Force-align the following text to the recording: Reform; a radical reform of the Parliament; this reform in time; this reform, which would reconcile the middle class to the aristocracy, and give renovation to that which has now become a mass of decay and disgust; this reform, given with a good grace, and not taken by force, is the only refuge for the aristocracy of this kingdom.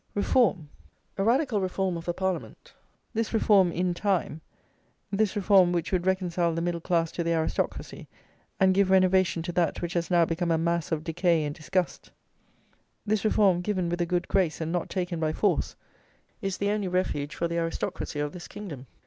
Reform; 0.15 0.67
a 1.15 1.23
radical 1.23 1.61
reform 1.61 1.95
of 1.95 2.05
the 2.05 2.13
Parliament; 2.15 2.73
this 3.13 3.35
reform 3.35 3.71
in 3.71 3.93
time; 3.93 4.41
this 5.11 5.35
reform, 5.35 5.71
which 5.71 5.91
would 5.91 6.07
reconcile 6.07 6.55
the 6.55 6.61
middle 6.63 6.81
class 6.81 7.11
to 7.11 7.23
the 7.23 7.33
aristocracy, 7.35 8.07
and 8.59 8.73
give 8.73 8.89
renovation 8.89 9.43
to 9.43 9.51
that 9.51 9.79
which 9.79 9.93
has 9.93 10.09
now 10.09 10.25
become 10.25 10.49
a 10.49 10.57
mass 10.57 10.91
of 10.91 11.03
decay 11.03 11.43
and 11.43 11.53
disgust; 11.53 12.09
this 13.05 13.23
reform, 13.23 13.61
given 13.61 13.89
with 13.89 14.01
a 14.01 14.07
good 14.07 14.27
grace, 14.27 14.59
and 14.59 14.71
not 14.71 14.89
taken 14.89 15.19
by 15.19 15.31
force, 15.31 15.75
is 16.41 16.57
the 16.57 16.71
only 16.71 16.87
refuge 16.87 17.35
for 17.35 17.47
the 17.47 17.59
aristocracy 17.59 18.19
of 18.19 18.33
this 18.33 18.47
kingdom. 18.47 18.87